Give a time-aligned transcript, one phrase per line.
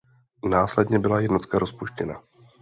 [0.49, 2.21] Následně byla jednotka rozpuštěna.